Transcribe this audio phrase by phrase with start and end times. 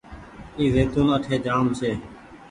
[0.57, 1.91] اي زيتونٚ اٺي جآم ڇي۔